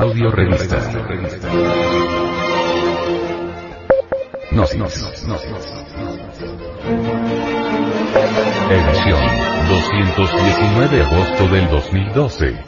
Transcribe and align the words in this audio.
Audio 0.00 0.30
Revista. 0.30 0.78
Gnosis. 4.52 5.02
Edición 8.70 9.22
219 9.68 10.96
de 10.96 11.02
agosto 11.02 11.48
del 11.48 11.68
2012. 11.68 12.64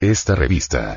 Esta 0.00 0.34
revista 0.34 0.96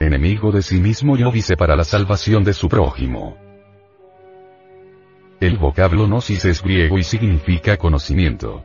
enemigo 0.00 0.52
de 0.52 0.62
sí 0.62 0.80
mismo 0.80 1.16
y 1.16 1.22
óbice 1.22 1.56
para 1.56 1.76
la 1.76 1.84
salvación 1.84 2.44
de 2.44 2.52
su 2.52 2.68
prójimo. 2.68 3.36
El 5.40 5.58
vocablo 5.58 6.06
gnosis 6.06 6.44
es 6.44 6.62
griego 6.62 6.98
y 6.98 7.02
significa 7.02 7.76
conocimiento. 7.76 8.64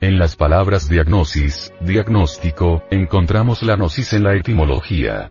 En 0.00 0.18
las 0.18 0.36
palabras 0.36 0.88
diagnosis, 0.88 1.72
diagnóstico, 1.80 2.84
encontramos 2.90 3.62
la 3.62 3.76
gnosis 3.76 4.12
en 4.14 4.22
la 4.22 4.34
etimología. 4.34 5.30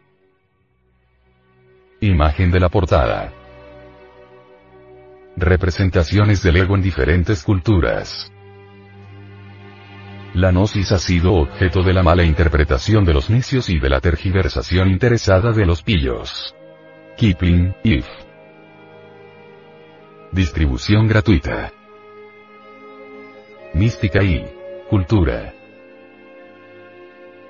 Imagen 2.02 2.52
de 2.52 2.60
la 2.60 2.70
portada. 2.70 3.34
Representaciones 5.36 6.44
del 6.44 6.58
ego 6.58 6.76
en 6.76 6.82
diferentes 6.82 7.44
culturas. 7.44 8.32
La 10.34 10.52
gnosis 10.52 10.92
ha 10.92 11.00
sido 11.00 11.34
objeto 11.34 11.82
de 11.82 11.94
la 11.94 12.04
mala 12.04 12.24
interpretación 12.24 13.04
de 13.04 13.14
los 13.14 13.30
necios 13.30 13.70
y 13.70 13.80
de 13.80 13.90
la 13.90 14.00
tergiversación 14.00 14.90
interesada 14.90 15.52
de 15.52 15.66
los 15.66 15.82
pillos. 15.82 16.56
Kipling, 17.18 17.76
If. 17.84 18.06
Distribución 20.32 21.08
gratuita. 21.08 21.74
Mística 23.74 24.24
y 24.24 24.46
cultura. 24.90 25.54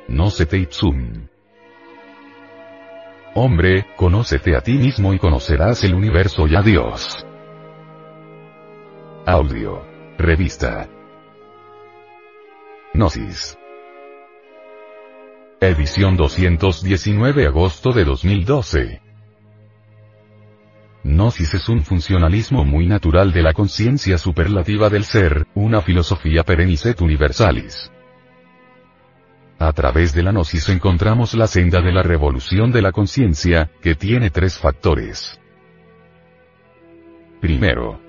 No 0.07 0.29
se 0.29 0.45
te 0.45 0.57
ipsum. 0.57 1.27
Hombre, 3.35 3.87
conócete 3.95 4.55
a 4.55 4.61
ti 4.61 4.73
mismo 4.73 5.13
y 5.13 5.19
conocerás 5.19 5.83
el 5.83 5.93
universo 5.93 6.47
y 6.47 6.55
a 6.55 6.61
Dios. 6.61 7.25
Audio. 9.25 9.85
Revista. 10.17 10.89
Gnosis. 12.93 13.55
Edición 15.61 16.17
219 16.17 17.45
agosto 17.45 17.91
de 17.91 18.03
2012. 18.03 19.01
Gnosis 21.03 21.53
es 21.53 21.69
un 21.69 21.83
funcionalismo 21.83 22.65
muy 22.65 22.87
natural 22.87 23.31
de 23.31 23.43
la 23.43 23.53
conciencia 23.53 24.17
superlativa 24.17 24.89
del 24.89 25.03
ser, 25.03 25.45
una 25.53 25.81
filosofía 25.81 26.43
perenniset 26.43 26.99
universalis. 27.01 27.91
A 29.59 29.71
través 29.71 30.15
de 30.15 30.23
la 30.23 30.31
gnosis 30.31 30.67
encontramos 30.69 31.35
la 31.35 31.45
senda 31.45 31.81
de 31.81 31.91
la 31.91 32.01
revolución 32.01 32.71
de 32.71 32.81
la 32.81 32.91
conciencia, 32.91 33.69
que 33.81 33.93
tiene 33.93 34.31
tres 34.31 34.57
factores. 34.57 35.39
Primero, 37.39 38.08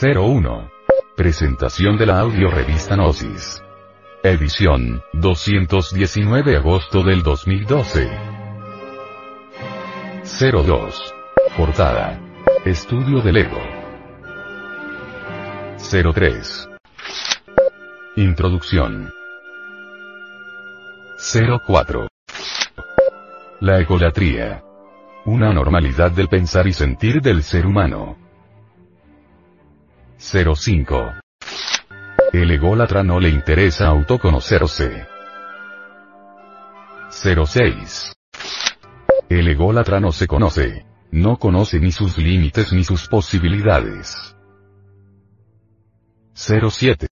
01. 0.00 0.70
Presentación 1.16 1.98
de 1.98 2.06
la 2.06 2.20
audio 2.20 2.48
revista 2.52 2.94
Gnosis. 2.94 3.64
Edición, 4.22 5.02
219 5.14 6.56
agosto 6.56 7.02
del 7.02 7.24
2012. 7.24 8.08
02. 10.22 11.14
Portada. 11.56 12.20
Estudio 12.64 13.20
del 13.22 13.38
ego. 13.38 13.60
03. 16.14 16.68
Introducción. 18.14 19.12
04. 21.66 22.06
La 23.58 23.80
egolatría. 23.80 24.62
Una 25.24 25.52
normalidad 25.52 26.12
del 26.12 26.28
pensar 26.28 26.68
y 26.68 26.72
sentir 26.72 27.20
del 27.20 27.42
ser 27.42 27.66
humano. 27.66 28.27
05. 30.18 31.14
El 32.32 32.50
ególatra 32.50 33.04
no 33.04 33.20
le 33.20 33.28
interesa 33.28 33.86
autoconocerse. 33.86 35.06
06. 37.10 38.12
El 39.28 39.48
ególatra 39.48 40.00
no 40.00 40.10
se 40.10 40.26
conoce. 40.26 40.84
No 41.12 41.38
conoce 41.38 41.78
ni 41.78 41.92
sus 41.92 42.18
límites 42.18 42.72
ni 42.72 42.82
sus 42.82 43.06
posibilidades. 43.08 44.36
07. 46.34 47.06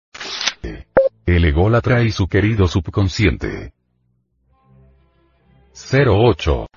El 1.28 1.46
ególatra 1.46 2.02
y 2.02 2.12
su 2.12 2.28
querido 2.28 2.68
subconsciente. 2.68 3.72
08. 5.74 6.68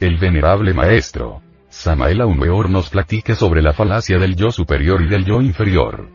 El 0.00 0.18
venerable 0.18 0.74
maestro. 0.74 1.40
Samael 1.72 2.22
Weor 2.22 2.68
nos 2.68 2.90
platica 2.90 3.34
sobre 3.34 3.62
la 3.62 3.72
falacia 3.72 4.18
del 4.18 4.36
yo 4.36 4.52
superior 4.52 5.00
y 5.02 5.08
del 5.08 5.24
yo 5.24 5.40
inferior. 5.40 6.06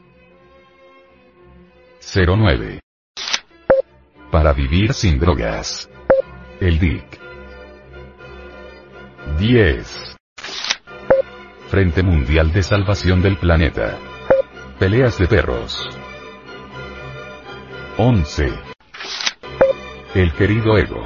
09. 1.99 2.79
Para 4.31 4.53
vivir 4.53 4.93
sin 4.93 5.19
drogas. 5.19 5.89
El 6.61 6.77
DIC. 6.77 7.03
10. 9.39 10.15
Frente 11.69 12.03
Mundial 12.03 12.53
de 12.53 12.61
Salvación 12.61 13.23
del 13.23 13.37
Planeta. 13.37 13.97
Peleas 14.77 15.17
de 15.17 15.27
perros. 15.27 15.89
11. 17.97 18.53
El 20.13 20.33
querido 20.33 20.77
ego. 20.77 21.03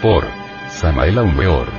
Por 0.00 0.24
Samael 0.70 1.18
Weor. 1.36 1.77